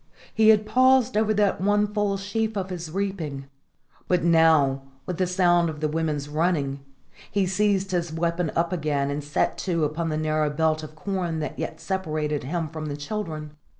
He 0.33 0.49
had 0.49 0.65
paused 0.65 1.15
over 1.15 1.31
that 1.35 1.61
one 1.61 1.85
full 1.85 2.17
sheaf 2.17 2.57
of 2.57 2.71
his 2.71 2.89
reaping; 2.89 3.45
but 4.07 4.23
now, 4.23 4.81
with 5.05 5.17
the 5.19 5.27
sound 5.27 5.69
of 5.69 5.79
the 5.79 5.87
women's 5.87 6.27
running, 6.27 6.83
he 7.29 7.45
seized 7.45 7.91
his 7.91 8.11
weapon 8.11 8.51
again 8.55 9.11
and 9.11 9.23
set 9.23 9.59
to 9.59 9.83
upon 9.83 10.09
the 10.09 10.17
narrow 10.17 10.49
belt 10.49 10.81
of 10.81 10.95
corn 10.95 11.37
that 11.41 11.59
yet 11.59 11.79
separated 11.79 12.45
him 12.45 12.67
from 12.69 12.87
the 12.87 12.97
children. 12.97 13.51